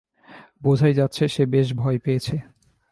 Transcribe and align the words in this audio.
বোঝাই 0.63 0.93
যাচ্ছে 0.93 1.23
সে 1.27 1.43
বেশ 1.45 1.67
ভয় 1.73 1.99
পেয়েছে। 1.99 2.35